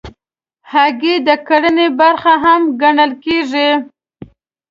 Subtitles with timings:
[0.71, 3.69] هګۍ د کرنې برخه هم ګڼل کېږي.